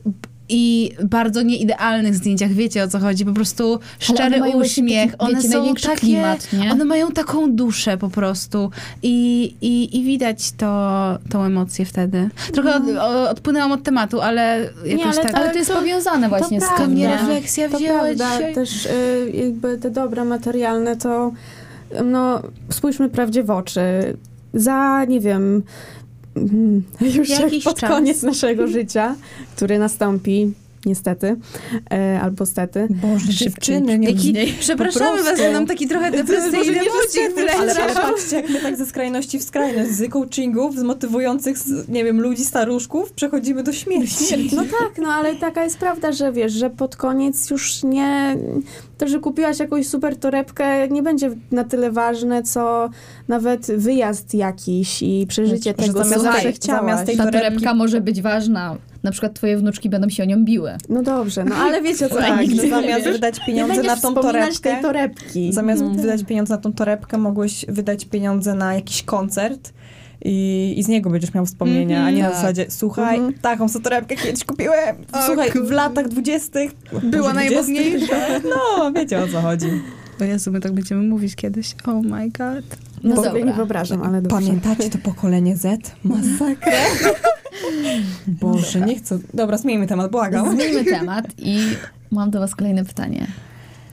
[0.48, 5.34] i bardzo nieidealnych zdjęciach, wiecie o co chodzi, po prostu szczery one uśmiech, taki, one
[5.36, 6.72] wiecie, są największy takie, klimat, nie?
[6.72, 8.70] one mają taką duszę po prostu
[9.02, 12.28] i, i, i widać to, tą emocję wtedy.
[12.52, 15.32] Trochę od, o- odpłynęłam od tematu, ale jakoś ale tak.
[15.32, 16.84] to- Ale to jest powiązane właśnie z prawda.
[16.84, 17.16] tym, mnie nie?
[17.16, 18.54] refleksja To wzięła prawda, dzisiaj.
[18.54, 18.90] też y,
[19.34, 21.32] jakby te dobra materialne to
[22.04, 23.80] no spójrzmy prawdzie w oczy.
[24.54, 25.62] Za, nie wiem,
[27.16, 27.90] już Jakiś pod czas.
[27.90, 29.14] koniec naszego życia,
[29.56, 30.52] który nastąpi
[30.88, 31.36] niestety,
[31.92, 32.88] e, albo stety.
[32.90, 38.36] Boże, dziewczyny, nie Jaki, Po przepraszamy was, że nam taki trochę depresyjny budzik ale, patrzcie,
[38.36, 41.56] jak my tak ze skrajności w skrajność, z coachingów, z motywujących,
[41.88, 44.50] nie wiem, ludzi, staruszków, przechodzimy do śmierci.
[44.56, 48.36] No tak, no ale taka jest prawda, że wiesz, że pod koniec już nie...
[48.98, 52.90] To, że kupiłaś jakąś super torebkę nie będzie na tyle ważne, co
[53.28, 56.80] nawet wyjazd jakiś i przeżycie Że tego, co zamiast tej- chciałaś.
[56.82, 58.76] zamiast tej Ta torebki- torebka może być ważna.
[59.02, 60.76] Na przykład twoje wnuczki będą się o nią biły.
[60.88, 62.70] No dobrze, no ale wiecie o co Tak, chodzi.
[62.70, 65.52] zamiast wydać pieniądze na tą torebkę, tej torebki.
[65.52, 65.90] zamiast No.
[65.90, 69.72] wydać pieniądze na tą torebkę, mogłeś wydać pieniądze na jakiś koncert
[70.24, 72.36] i, i z niego będziesz miał wspomnienia, a nie na tak.
[72.36, 73.34] zasadzie, słuchaj, Mhm.
[73.42, 76.70] taką sobie torebkę kiedyś kupiłem, słuchaj, w latach dwudziestych
[77.02, 78.16] Była najmodniejsza.
[78.50, 79.66] No, wiecie o co chodzi.
[80.20, 81.74] O Jezu, my tak będziemy mówić kiedyś.
[81.86, 82.76] Oh my god.
[83.04, 83.44] No Bo dobra.
[83.44, 84.46] nie wyobrażam, ale dobrze.
[84.46, 85.92] Pamiętacie to pokolenie Z?
[86.04, 86.72] Masakra.
[88.40, 89.18] Boże, nie chcę.
[89.34, 90.52] Dobra, zmieńmy temat, błagam.
[90.56, 91.58] Zmieńmy temat i
[92.10, 93.26] mam do was kolejne pytanie.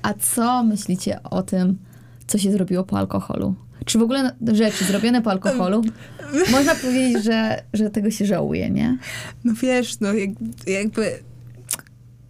[0.02, 1.78] A co myślicie o tym,
[2.28, 3.56] co się zrobiło po alkoholu?
[3.86, 5.82] Czy w ogóle rzeczy zrobione po alkoholu,
[6.52, 8.98] można powiedzieć, że, że tego się żałuje, nie?
[9.44, 10.30] No wiesz, no jak,
[10.68, 11.20] jakby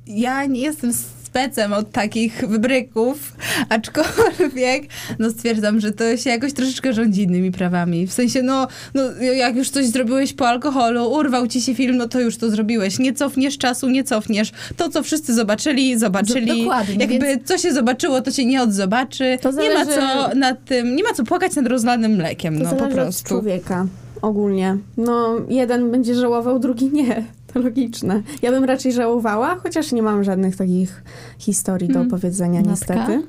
[0.08, 3.35] ja nie jestem specem od takich wybryków,
[3.70, 4.84] aczkolwiek
[5.20, 8.08] no stwierdzam, że to się jakoś troszeczkę rządzi innymi prawami.
[8.08, 12.08] W sensie, no, no jak już coś zrobiłeś po alkoholu, urwał ci się film, no
[12.08, 13.00] to już to zrobiłeś.
[13.00, 14.52] Nie cofniesz czasu, nie cofniesz.
[14.78, 16.60] To, co wszyscy zobaczyli, zobaczyli.
[16.64, 19.38] Dokładnie, Jakby więc- co się zobaczyło, to się nie odzobaczy.
[19.42, 22.64] To Nie ma zależy- co nad tym, nie ma co płakać nad rozlanym mlekiem, To
[22.64, 23.28] no po zależy od prostu.
[23.30, 23.86] człowieka
[24.22, 24.78] ogólnie.
[24.98, 27.24] No, jeden będzie żałował, drugi nie.
[27.56, 28.22] Logiczne.
[28.42, 31.04] Ja bym raczej żałowała, chociaż nie mam żadnych takich
[31.38, 32.08] historii do Mm.
[32.08, 32.72] opowiedzenia Natka?
[32.72, 33.22] niestety.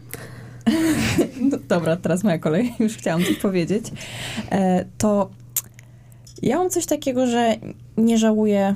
[1.51, 2.73] No, dobra, teraz moja kolej.
[2.81, 3.93] Już chciałam coś powiedzieć.
[4.51, 5.31] E, to
[6.43, 7.57] ja mam coś takiego, że
[7.97, 8.75] nie żałuję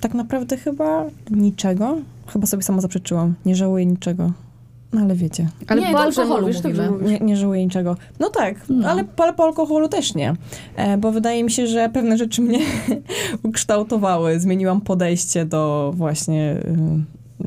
[0.00, 1.98] tak naprawdę chyba niczego.
[2.26, 3.34] Chyba sobie sama zaprzeczyłam.
[3.46, 4.32] Nie żałuję niczego.
[4.92, 7.10] No ale wiecie, Ale Nie, po alkoholu mówisz, dobrze mówimy.
[7.10, 7.96] nie, nie żałuję niczego.
[8.20, 8.88] No tak, No.
[8.88, 10.34] ale, po, po alkoholu też nie.
[10.76, 12.58] E, bo wydaje mi się, że pewne rzeczy mnie
[13.42, 14.40] ukształtowały.
[14.40, 16.56] Zmieniłam podejście do właśnie...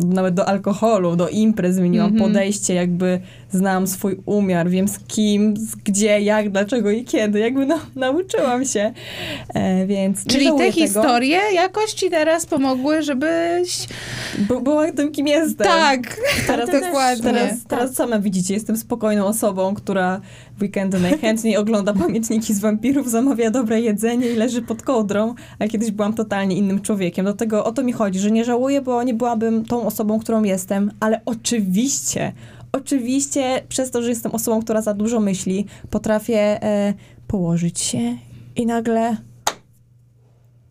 [0.06, 2.30] nawet do alkoholu, do imprez zmieniłam Mhm.
[2.32, 7.66] podejście, jakby znam swój umiar, wiem z kim, z gdzie, jak, dlaczego i kiedy, jakby
[7.66, 8.94] no, nauczyłam się,
[9.54, 10.72] e, więc Czyli te tego.
[10.72, 13.88] historie jakoś ci teraz pomogły, żebyś...
[14.48, 15.68] Bo, była tym, kim jestem.
[15.68, 17.24] Tak, Teraz, to dokładnie.
[17.24, 20.22] Teraz, teraz sama widzicie, jestem spokojną osobą, która
[20.62, 25.92] weekendy najchętniej ogląda pamiętniki z wampirów, zamawia dobre jedzenie i leży pod kołdrą, a kiedyś
[25.92, 27.26] byłam totalnie innym człowiekiem.
[27.26, 30.92] Dlatego o to mi chodzi, że nie żałuję, bo nie byłabym tą osobą, którą jestem,
[31.00, 32.34] ale oczywiście,
[32.72, 36.94] oczywiście przez to, że jestem osobą, która za dużo myśli, potrafię e,
[37.28, 38.18] położyć się
[38.56, 39.18] i nagle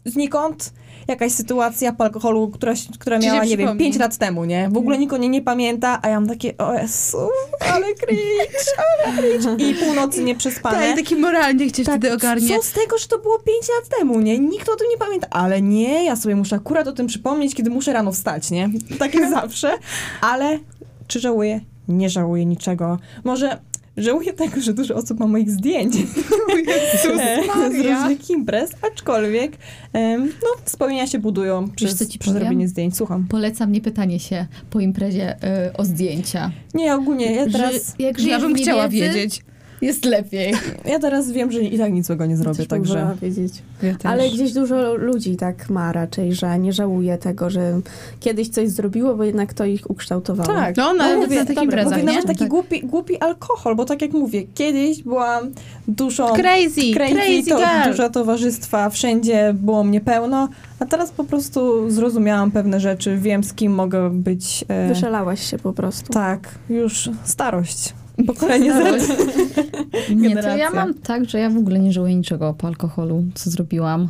[0.05, 0.72] znikąd
[1.12, 3.79] jakaś sytuacja po alkoholu, która, która miała, nie wiem, przypomni.
[3.79, 4.68] 5 lat temu, nie?
[4.73, 7.29] W ogóle nikt o niej nie pamięta, a ja mam takie, o Jezu,
[7.75, 9.64] ale cringe, ale cringe.
[9.64, 10.79] I północy nieprzespane.
[10.79, 12.49] Tak, taki moralnie cię wtedy ogarnie.
[12.49, 14.38] Co z tego, że to było 5 lat temu, nie?
[14.38, 15.27] Nikt o tym nie pamięta.
[15.31, 18.68] Ale nie, ja sobie muszę akurat o tym przypomnieć, kiedy muszę rano wstać, nie?
[18.99, 19.79] Tak jest zawsze.
[20.20, 20.59] Ale
[21.07, 21.61] czy żałuję?
[21.88, 22.99] Nie żałuję niczego.
[23.25, 23.59] Może
[24.02, 29.52] żałuję tego, że dużo osób ma moich zdjęć e, z różnych imprez, aczkolwiek
[29.94, 32.96] no, wspomnienia się budują przez, ci przez robienie zdjęć.
[32.96, 33.26] Słucham.
[33.28, 35.36] Polecam nie pytanie się po imprezie
[35.68, 36.50] y, o zdjęcia.
[36.74, 37.94] Nie, ogólnie ja Że teraz...
[37.98, 39.42] jak Ja bym chciała wiedzieć.
[39.83, 40.55] Jest lepiej.
[40.85, 43.16] Ja teraz wiem, że i tak nic złego nie zrobię, Też także...
[43.23, 43.53] wiedzieć.
[43.83, 44.07] Ja też.
[44.07, 47.81] Ale gdzieś dużo ludzi tak ma raczej, że nie żałuje tego, że
[48.21, 50.49] kiedyś coś zrobiło, bo jednak to ich ukształtowało.
[50.49, 50.77] Tak.
[50.77, 52.12] No, nawet mówię, na takich dobra, imprezach, mówię, nie?
[52.12, 52.49] nawet taki Tak.
[52.49, 55.51] głupi, głupi alkohol, bo tak jak mówię, kiedyś byłam
[55.88, 56.27] duszą...
[56.29, 57.90] Crazy, crazy, crazy to, girl.
[57.90, 63.55] dużo towarzystwa, wszędzie było mnie pełno, a teraz po prostu zrozumiałam pewne rzeczy, wiem z
[63.55, 64.64] kim mogę być.
[64.69, 66.12] E, Wyszalałaś się po prostu.
[66.12, 67.93] tak, już starość.
[68.26, 69.09] Pokolenie Z.
[70.16, 73.50] Nie, to ja mam tak, że ja w ogóle nie żałuję niczego po alkoholu, co
[73.50, 74.09] zrobiłam.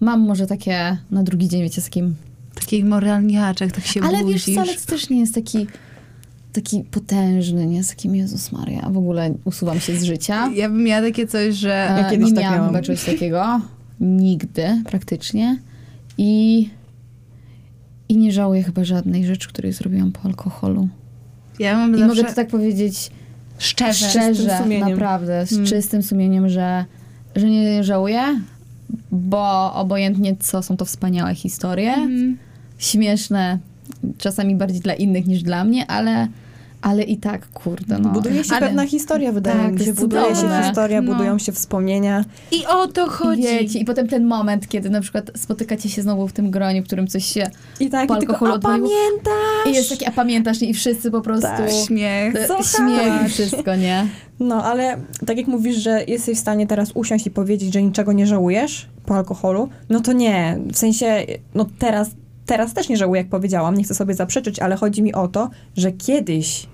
[0.00, 2.14] Mam może takie na drugi dzień, wiecie, z takim...
[2.54, 4.42] Taki moralniaczek, tak się Ale wiesz, budzisz.
[4.42, 5.66] wcale to też nie jest taki
[6.52, 7.84] taki potężny, nie?
[7.84, 8.90] Z takim Jezus Maria.
[8.90, 10.50] W ogóle usuwam się z życia.
[10.54, 11.96] Ja bym miała takie coś, że...
[12.06, 12.74] E, kiedyś nie tak miałam miałam.
[12.74, 13.60] chyba czegoś takiego.
[14.00, 15.58] Nigdy praktycznie.
[16.18, 16.68] I,
[18.08, 20.88] I nie żałuję chyba żadnej rzeczy, której zrobiłam po alkoholu.
[21.58, 22.06] Ja mam I zawsze...
[22.08, 23.10] mogę to tak powiedzieć
[23.60, 24.08] Szczerze.
[24.10, 25.66] szczerze, naprawdę, z Mm.
[25.66, 26.84] czystym sumieniem, że,
[27.36, 28.22] że nie żałuję,
[29.12, 32.38] bo obojętnie co, są to wspaniałe historie, Mhm.
[32.78, 33.58] śmieszne,
[34.18, 36.28] czasami bardziej dla innych niż dla mnie, ale,
[36.82, 38.08] ale i tak, kurde, no.
[38.10, 39.92] Buduje się ale, pewna historia, wydaje Tak, mi się.
[39.94, 40.62] Buduje się cudowne.
[40.64, 41.12] historia, No.
[41.12, 42.24] budują się wspomnienia.
[42.52, 43.42] I o to chodzi.
[43.42, 46.86] wiecie, i potem ten moment, kiedy na przykład spotykacie się znowu w tym gronie, w
[46.86, 47.46] którym coś się...
[47.80, 48.88] I tak, Po i tylko, alkoholu a odpaliło.
[48.88, 49.66] pamiętasz?
[49.66, 50.62] I jest takie, a pamiętasz?
[50.62, 51.46] I wszyscy po prostu...
[51.46, 51.70] Tak.
[51.86, 52.34] Śmiech.
[52.76, 54.06] Śmiech i wszystko, nie?
[54.40, 58.12] No, ale tak jak mówisz, że jesteś w stanie teraz usiąść i powiedzieć, że niczego
[58.12, 60.58] nie żałujesz po alkoholu, no to nie.
[60.72, 62.10] W sensie, no teraz,
[62.50, 65.50] teraz też nie żałuję, jak powiedziałam, nie chcę sobie zaprzeczyć, ale chodzi mi o to,
[65.76, 66.66] że kiedyś,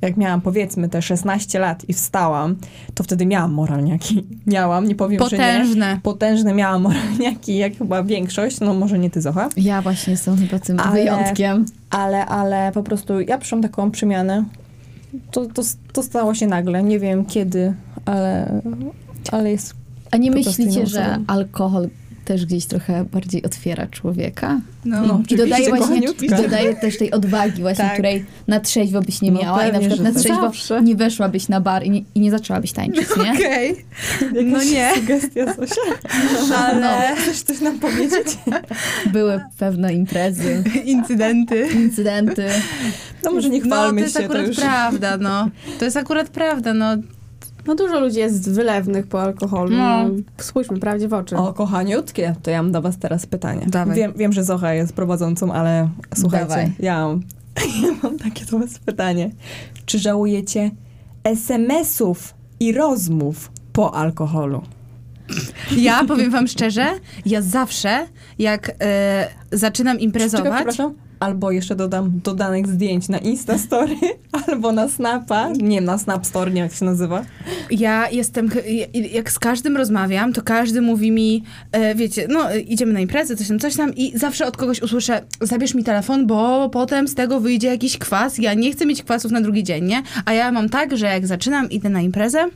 [0.00, 2.56] jak miałam powiedzmy te 16 lat i wstałam,
[2.94, 4.26] to wtedy miałam moralniaki.
[4.46, 5.42] Miałam, nie powiem, że nie.
[5.42, 6.00] Potężne.
[6.02, 9.48] Potężne miałam moralniaki, jak chyba większość, no może nie ty, Zocha.
[9.56, 11.64] Ja właśnie jestem chyba tym Ale- wyjątkiem.
[11.90, 14.44] Ale, ale po prostu ja przyszłam taką przemianę.
[15.30, 18.62] To, to, to stało się nagle, nie wiem kiedy, ale,
[19.32, 19.74] ale jest
[20.10, 21.88] A nie myślicie, że alkohol
[22.30, 24.60] też gdzieś trochę bardziej otwiera człowieka?
[24.84, 25.22] No.
[25.30, 26.00] I, dodaje właśnie,
[26.42, 27.92] dodaje też tej odwagi właśnie, Tak.
[27.92, 30.82] której na trzeźwo byś nie No miała i na pewnie, przykład na trzeźwo Zawsze.
[30.82, 33.32] nie weszłabyś na bar i nie, i nie zaczęłabyś tańczyć, nie?
[33.32, 33.84] Okej.
[34.20, 34.90] Jakaś No nie.
[34.94, 36.56] sugestia Zosia.
[36.56, 38.38] Ale chcesz coś nam powiedzieć?
[39.12, 41.68] Były pewne imprezy, Incydenty.
[41.74, 42.46] incydenty.
[43.24, 44.56] No może nie No, chwalmy to jest się, akurat to już...
[44.56, 45.48] prawda, no.
[45.78, 46.86] To jest akurat prawda, no.
[47.66, 49.76] No dużo ludzi jest wylewnych po alkoholu.
[49.76, 50.04] No.
[50.38, 51.36] Spójrzmy prawdzie w oczy.
[51.36, 53.66] O, kochaniutkie, to ja mam do was teraz pytanie.
[53.66, 53.96] Dawaj.
[53.96, 56.72] Wiem, wiem, że Zocha jest prowadzącą, ale słuchajcie, Dawaj.
[56.78, 57.22] ja mam,
[57.82, 59.30] ja mam takie do was pytanie.
[59.86, 60.70] Czy żałujecie
[61.24, 64.62] SMS-ów i rozmów po alkoholu?
[65.76, 66.86] Ja powiem wam szczerze,
[67.26, 68.06] ja zawsze,
[68.38, 70.94] jak e, zaczynam imprezować, przepraszam.
[71.20, 73.96] Albo jeszcze dodam dodanych zdjęć na Instastory,
[74.48, 75.50] albo na Snapa.
[75.50, 77.24] Nie, na Snap Store, nie jak się nazywa.
[77.70, 78.50] ja jestem,
[79.12, 83.36] jak z każdym rozmawiam, to każdy mówi mi, e, wiecie, no e, idziemy na imprezę,
[83.36, 87.14] coś tam, coś tam i zawsze od kogoś usłyszę, zabierz mi telefon, bo potem z
[87.14, 90.02] tego wyjdzie jakiś kwas, ja nie chcę mieć kwasów na drugi dzień, nie?
[90.24, 92.48] A ja mam tak, że jak zaczynam, idę na imprezę,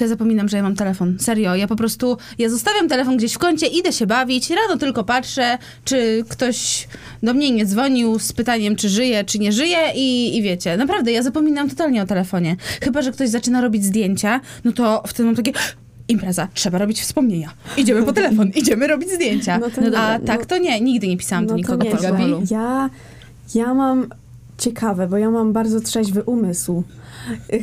[0.00, 1.16] to ja zapominam, że ja mam telefon.
[1.18, 5.04] Serio, ja po prostu, ja zostawiam telefon gdzieś w kącie, idę się bawić, rano tylko
[5.04, 6.88] patrzę, czy ktoś
[7.22, 11.12] do mnie nie dzwonił z pytaniem, czy żyje, czy nie żyje i, i wiecie, naprawdę,
[11.12, 12.56] ja zapominam totalnie o telefonie.
[12.82, 15.52] Chyba, że ktoś zaczyna robić zdjęcia, no to wtedy mam takie...
[16.08, 17.50] Impreza, trzeba robić wspomnienia.
[17.76, 19.58] Idziemy po telefon, idziemy robić zdjęcia.
[19.58, 22.06] No to- A no- tak to nie, nigdy nie pisałam do No to nikogo po
[22.06, 22.42] alkoholu.
[22.50, 22.90] Ja,
[23.54, 24.06] ja mam
[24.58, 26.84] ciekawe, bo ja mam bardzo trzeźwy umysł.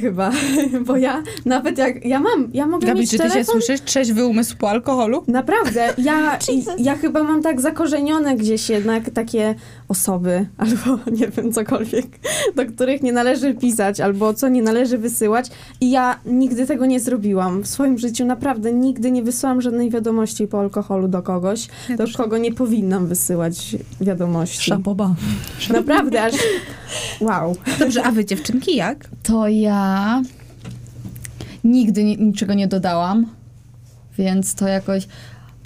[0.02, 0.32] Chyba,
[0.88, 3.82] bo ja nawet jak, ja mam, ja mogę Gabi, mieć czy ty się słyszysz?
[3.82, 5.24] Trzeźwy umysł po alkoholu?
[5.28, 6.40] Naprawdę, ja,
[6.78, 9.56] ja chyba mam tak zakorzenione gdzieś jednak takie
[9.88, 12.06] osoby, albo nie wiem, cokolwiek,
[12.56, 15.50] do których nie należy pisać, albo co nie należy wysyłać.
[15.82, 17.62] I ja nigdy tego nie zrobiłam.
[17.64, 22.04] W swoim życiu naprawdę nigdy nie wysłałam żadnej wiadomości po alkoholu do kogoś, Ja do
[22.04, 22.18] też.
[22.18, 24.70] kogo nie powinnam wysyłać wiadomości.
[24.70, 25.16] Szapoba.
[25.70, 26.34] Naprawdę, aż
[27.20, 27.56] wow.
[27.80, 29.10] Dobrze, a wy dziewczynki jak?
[29.24, 30.22] To ja
[31.64, 33.26] nigdy ni- niczego nie dodałam,
[34.18, 35.08] więc to jakoś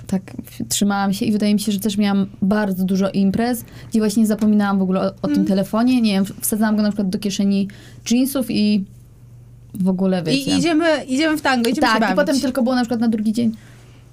[0.08, 0.22] tak
[0.70, 4.80] trzymałam się i wydaje mi się, że też miałam bardzo dużo imprez, gdzie właśnie zapominałam
[4.80, 7.68] w ogóle o, o tym telefonie, nie wiem, wsadzałam go na przykład do kieszeni
[8.12, 8.84] jeansów i
[9.74, 10.52] w ogóle wiecie.
[10.52, 13.08] I idziemy, idziemy w tango, idziemy się tak, i potem tylko było na przykład na
[13.08, 13.52] drugi dzień,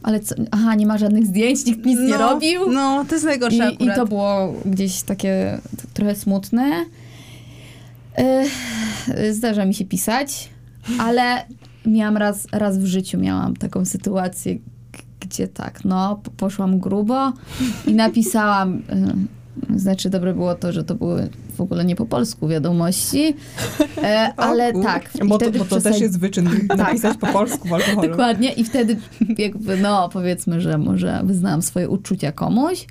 [0.03, 2.71] ale co, aha, nie ma żadnych zdjęć, nikt nic nie no, robił.
[2.71, 3.97] No, to jest najgorsze I, akurat.
[3.97, 5.59] I to było gdzieś takie
[5.95, 6.85] trochę smutne.
[8.15, 8.53] Ech,
[9.33, 10.51] Zdarza mi się pisać,
[10.99, 11.45] ale
[11.87, 14.59] miałam raz, raz w życiu miałam taką sytuację,
[15.21, 17.33] gdzie tak, no, po- poszłam grubo
[17.87, 19.39] i napisałam, y,
[19.77, 23.35] Znaczy, dobre było to, że to były w ogóle nie po polsku wiadomości,
[24.03, 25.11] e, ale O, tak.
[25.27, 28.09] Bo to, bo to też przesad- jest wyczyn napisać po polsku w alkoholu.
[28.11, 28.53] Dokładnie.
[28.53, 28.97] I wtedy
[29.39, 32.87] jakby, no powiedzmy, że może wyznałam swoje uczucia komuś,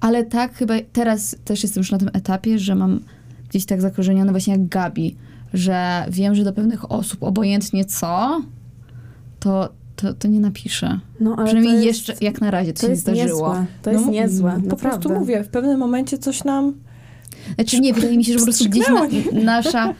[0.00, 3.00] ale tak chyba teraz też jestem już na tym etapie, że mam
[3.52, 5.16] gdzieś tak zakorzenione właśnie jak Gabi,
[5.54, 8.40] że wiem, że do pewnych osób obojętnie co,
[9.40, 11.00] to, to, to nie napiszę.
[11.20, 13.48] No, ale Przynajmniej jest, jeszcze jak na razie to, to się nie jest zdarzyło.
[13.48, 13.66] niezłe.
[13.82, 14.78] To jest No, niezłe, Po naprawdę.
[14.78, 16.72] prostu mówię, w pewnym momencie coś nam...
[17.54, 19.08] Znaczy nie, wydaje mi się, że po prostu gdzieś na,
[19.52, 19.94] nasza,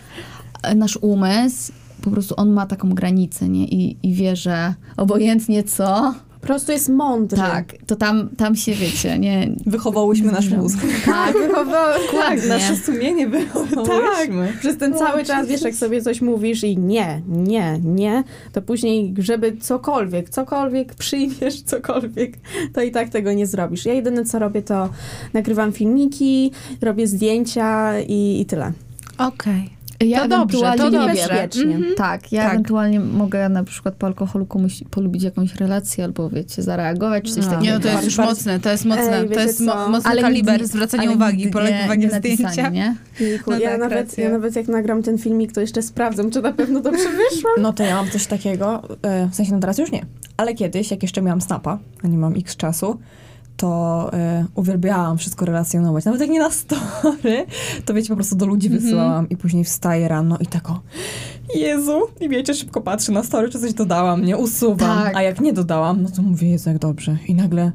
[0.76, 3.64] nasz umysł, po prostu on ma taką granicę, nie?
[3.64, 7.38] I, I wie, że obojętnie co, Po prostu jest mądry.
[7.38, 9.50] tak, to tam, tam się wiecie, nie...
[9.66, 10.78] Wychowałyśmy nasz mózg.
[11.04, 12.48] Tak, Wychowałem, dokładnie.
[12.48, 14.52] Nasze sumienie wychowałyśmy.
[14.60, 19.14] Przez ten cały czas, wiesz, jak sobie coś mówisz i nie, nie, nie, to później,
[19.18, 22.32] żeby cokolwiek, cokolwiek przyjmiesz, cokolwiek,
[22.72, 23.86] to i tak tego nie zrobisz.
[23.86, 24.88] Ja jedyne, co robię, to
[25.32, 28.72] nagrywam filmiki, robię zdjęcia i, i tyle.
[29.18, 29.81] Okej.
[30.06, 31.42] Ja To dobrze, to dobrze.
[31.42, 31.84] Mhm.
[31.96, 32.52] Tak, ja Tak.
[32.52, 37.44] ewentualnie mogę na przykład po alkoholu komuś polubić jakąś relację albo wiecie, zareagować czy coś
[37.44, 37.50] No.
[37.50, 37.64] takiego.
[37.66, 40.22] Nie, no to jest już mocne, to jest mocne, Ej, to jest mo- mocny Ale
[40.22, 42.68] kaliber nigdy- zwracania ale uwagi, polegowanie nie, nie zdjęcia.
[42.68, 42.96] nie?
[43.20, 44.24] Jejku, No ja, tak, nawet, racja.
[44.24, 47.50] ja nawet jak nagram ten filmik, to jeszcze sprawdzam, czy na pewno dobrze wyszło.
[47.60, 50.04] No to ja mam coś takiego, e, w sensie no teraz już nie,
[50.36, 52.98] ale kiedyś, jak jeszcze miałam snapa, a nie mam x czasu,
[53.56, 56.04] to e, uwielbiałam wszystko relacjonować.
[56.04, 57.46] Nawet jak nie na story,
[57.84, 58.82] to wiecie, po prostu do ludzi Mhm.
[58.84, 60.80] wysyłałam i później wstaję rano i tak o,
[61.54, 65.16] Jezu, i wiecie, szybko patrzę na story, czy coś dodałam, nie, usuwam, Tak.
[65.16, 67.16] a jak nie dodałam, no to mówię, Jezu, jak dobrze.
[67.28, 67.72] I nagle...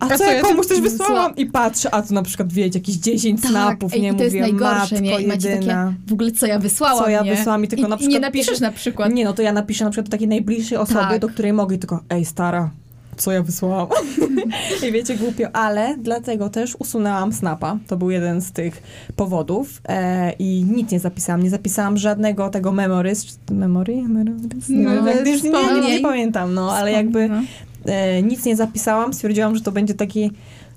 [0.00, 1.36] A A co co ja komuś coś wysłałam?
[1.36, 4.22] I patrzę, a tu na przykład, wiecie, jakieś 10 Tak, snapów, ej, nie i to
[4.22, 5.20] jest mówię, najgorsze, matko nie?
[5.20, 5.84] I macie jedyna.
[5.84, 7.36] takie, w ogóle co ja wysłałam, Co ja nie?
[7.36, 9.12] wysłałam i tylko I, na przykład nie napiszesz piszę- na przykład.
[9.12, 11.20] Nie, no to ja napiszę na przykład do takiej najbliższej osoby, Tak.
[11.20, 12.70] do której mogę tylko, ej stara,
[13.18, 13.88] co ja wysłałam?
[14.88, 17.78] I wiecie, głupio, ale dlatego też usunęłam Snapa.
[17.86, 18.82] To był jeden z tych
[19.16, 21.42] powodów e, i nic nie zapisałam.
[21.42, 23.24] Nie zapisałam żadnego tego memories.
[23.26, 24.02] czy- Memory?
[24.02, 24.68] Memories?
[24.68, 27.42] Nie, No, już nie, nie, nie, pamiętam, no, ale jakby No.
[27.84, 29.14] e, nic nie zapisałam.
[29.14, 30.30] Stwierdziłam, że to będzie taki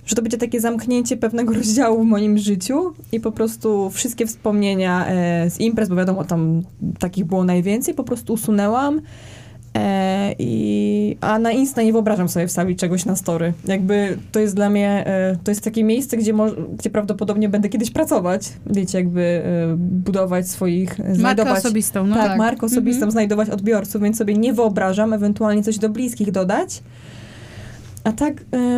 [0.06, 5.06] że to będzie takie zamknięcie pewnego rozdziału w moim życiu i po prostu wszystkie wspomnienia
[5.08, 6.62] e, z imprez, bo wiadomo, tam
[7.00, 9.02] takich było najwięcej, po prostu usunęłam.
[9.78, 13.54] E, i, a na Insta nie wyobrażam sobie wstawić czegoś na story.
[13.66, 17.70] Jakby to jest dla mnie, e, to jest takie miejsce, gdzie, mo- gdzie prawdopodobnie będę
[17.70, 18.50] kiedyś pracować.
[18.66, 21.58] Wiecie, jakby e, budować swoich, Markę znajdować...
[21.58, 22.38] osobistą, no tak, tak.
[22.38, 23.12] markę osobistą, Mhm.
[23.12, 26.84] znajdować odbiorców, więc sobie nie wyobrażam ewentualnie coś do bliskich dodać.
[28.04, 28.34] A tak...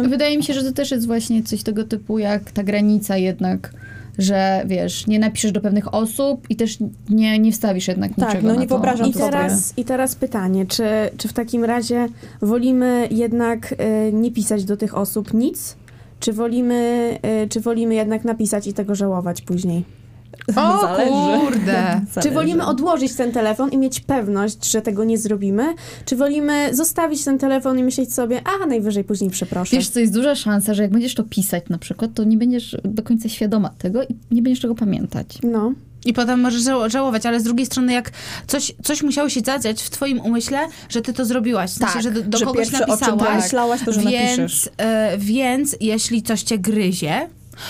[0.10, 3.74] Wydaje mi się, że to też jest właśnie coś tego typu, jak ta granica jednak,
[4.18, 6.78] że wiesz, nie napiszesz do pewnych osób i też
[7.10, 10.66] nie, nie wstawisz jednak Tak, niczego no na nie wyobrażam I teraz, I teraz pytanie,
[10.66, 10.86] czy,
[11.18, 12.08] czy w takim razie
[12.42, 15.76] wolimy jednak e, nie pisać do tych osób nic?
[16.20, 20.03] Czy wolimy, e, czy wolimy jednak napisać i tego żałować później?
[20.56, 21.40] O Zależy.
[21.40, 22.02] kurde.
[22.08, 22.32] Czy Zależy.
[22.34, 25.74] wolimy odłożyć ten telefon i mieć pewność, że tego nie zrobimy?
[26.06, 29.76] Czy wolimy zostawić ten telefon i myśleć sobie, a najwyżej później przeproszę?
[29.76, 32.78] Wiesz co, jest duża szansa, że jak będziesz to pisać na przykład, to nie będziesz
[32.84, 35.28] do końca świadoma tego i nie będziesz tego pamiętać.
[35.44, 35.74] No.
[36.06, 38.12] I potem możesz żał- żałować, ale z drugiej strony, jak
[38.48, 40.58] coś, coś musiało się zadziać w twoim umyśle,
[40.90, 41.72] że ty to zrobiłaś.
[41.72, 43.44] W sensie, Tak, że do, do że kogoś pierwsze, o czym napisałaś.
[43.44, 44.38] myślałaś, to, że napiszesz.
[44.38, 47.28] Więc, e, więc jeśli coś cię gryzie,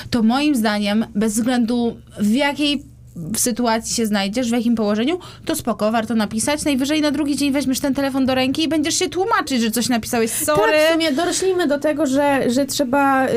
[0.10, 5.56] to moim zdaniem, bez względu w jakiej w sytuacji się znajdziesz, w jakim położeniu, to
[5.56, 6.66] spoko, warto napisać.
[6.66, 9.90] Najwyżej na drugi dzień weźmiesz ten telefon do ręki i będziesz się tłumaczyć, że coś
[9.90, 10.32] napisałeś.
[10.32, 10.72] Sorry.
[10.72, 13.32] Tak, w sumie doroślimy do tego, że, że trzeba y,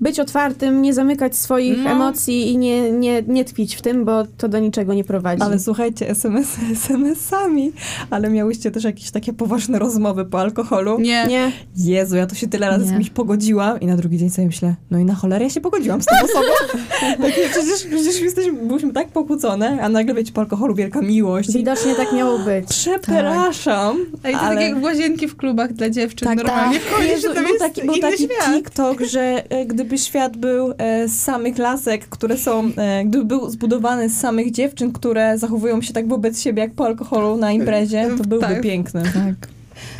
[0.00, 1.90] być otwartym, nie zamykać swoich No.
[1.90, 5.42] emocji i nie, nie, nie tkwić w tym, bo to do niczego nie prowadzi.
[5.42, 7.72] Ale słuchajcie, SMS, SMS-ami,
[8.10, 11.00] ale miałyście też jakieś takie poważne rozmowy po alkoholu.
[11.00, 11.26] Nie.
[11.26, 11.52] Nie.
[11.76, 12.94] Jezu, ja to się tyle razy z Nie.
[12.96, 16.02] kimś pogodziłam i na drugi dzień sobie myślę, no i na cholerę ja się pogodziłam
[16.02, 16.48] z tą osobą.
[17.22, 21.52] Takie, przecież, przecież jesteśmy, byliśmy tak pokłócone, a nagle wiecie, po alkoholu wielka miłość.
[21.52, 22.66] Widocznie tak miało być.
[22.68, 24.54] Przepraszam, Ej, to ale...
[24.56, 26.28] tak jak w łazienki w klubach dla dziewczyn.
[26.28, 27.08] Tak, normalnie tak.
[27.08, 28.28] Jezu, to był jest taki, był taki.
[28.54, 33.50] TikTok, że e, gdyby świat był e, z samych lasek, które są, e, gdyby był
[33.50, 38.08] zbudowany z samych dziewczyn, które zachowują się tak wobec siebie jak po alkoholu na imprezie,
[38.18, 38.60] to byłby Tak.
[38.62, 39.02] piękny.
[39.02, 39.48] Tak.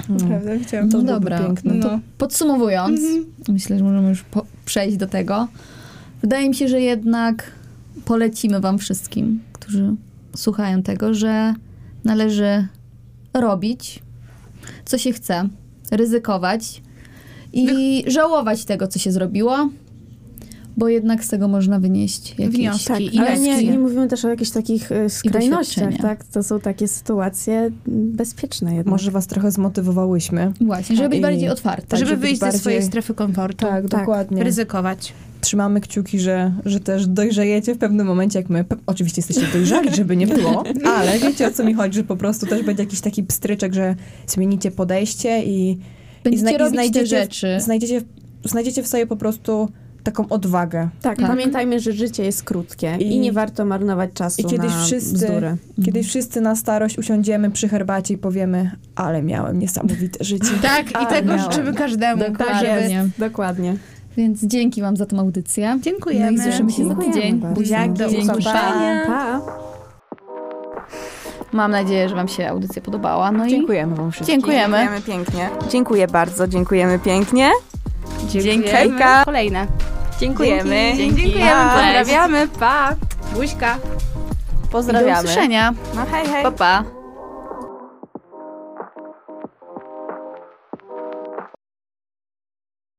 [0.08, 0.16] No.
[0.28, 0.88] Prawda, chciałam.
[0.88, 1.74] To No dobra, piękne.
[1.74, 2.00] no to No.
[2.18, 3.00] podsumowując,
[3.48, 5.48] myślę, że możemy już po- przejść do tego.
[6.22, 7.52] Wydaje mi się, że jednak
[8.04, 9.94] polecimy wam wszystkim, którzy
[10.36, 11.54] słuchają tego, że
[12.04, 12.66] należy
[13.34, 14.02] robić,
[14.84, 15.48] co się chce,
[15.90, 16.82] ryzykować
[17.52, 19.68] i żałować tego, co się zrobiło,
[20.76, 22.56] bo jednak z tego można wynieść jakieś...
[22.56, 22.86] Wnioski.
[22.88, 26.24] Tak, I ale nie, nie mówimy też o jakichś takich y, skrajnościach, tak?
[26.24, 27.72] To są takie sytuacje mm,
[28.12, 28.90] bezpieczne jednak.
[28.90, 30.52] Może was trochę zmotywowałyśmy.
[30.60, 31.86] Właśnie, żeby być bardziej otwarte.
[31.86, 33.66] Tak, żeby żeby wyjść bardziej- ze swojej strefy komfortu.
[33.66, 34.00] Tak, Tak.
[34.00, 34.44] dokładnie.
[34.44, 35.12] Ryzykować.
[35.40, 38.64] trzymamy kciuki, że, że też dojrzejecie w pewnym momencie, jak my.
[38.86, 42.46] Oczywiście jesteście dojrzali, żeby nie było, ale wiecie o co mi chodzi, że po prostu
[42.46, 43.96] też będzie jakiś taki pstryczek, że
[44.26, 45.78] zmienicie podejście i,
[46.30, 47.60] Będziecie i robić te znajdziecie- rzeczy.
[47.60, 48.00] znajdziecie,
[48.44, 49.68] znajdziecie w sobie po prostu
[50.02, 50.88] taką odwagę.
[51.02, 51.26] Tak, Tak.
[51.26, 55.14] pamiętajmy, że życie jest krótkie i, I- nie warto marnować czasu i kiedyś na wszyscy-
[55.14, 55.56] bzdury.
[55.84, 60.46] Kiedyś wszyscy na starość usiądziemy przy herbacie i powiemy, ale miałem niesamowite życie.
[60.62, 61.52] Tak, i tego miałam.
[61.52, 62.22] życzymy każdemu.
[62.28, 63.08] Dokładnie.
[63.18, 63.76] Dokładnie.
[64.16, 65.78] Więc dzięki wam za tą audycję.
[65.82, 66.32] Dziękujemy.
[66.32, 67.38] No i słyszymy się za Dziękujemy tydzień.
[67.40, 67.60] bardzo.
[67.60, 69.06] Buziaki, Do usłyszenia.
[69.06, 69.67] Pa!
[71.52, 73.32] Mam nadzieję, że wam się audycja podobała.
[73.32, 74.34] No i Dziękujemy wam wszystkim.
[74.34, 74.78] Dziękujemy.
[74.78, 75.50] Dziękujemy pięknie.
[75.68, 77.50] Dziękuję bardzo, dziękujemy pięknie.
[78.28, 79.00] Dziękujemy.
[79.24, 79.66] Kolejne.
[80.20, 80.92] Dziękujemy.
[80.96, 81.22] Dzięki.
[81.22, 81.50] Dziękujemy.
[81.50, 81.74] Pa.
[81.74, 82.48] Pozdrawiamy.
[82.48, 82.94] Pa.
[83.34, 83.74] Buźka.
[83.74, 85.22] do Pozdrawiamy.
[85.22, 85.74] usłyszenia.
[85.94, 86.42] No hej, hej.
[86.42, 86.97] Pa, pa.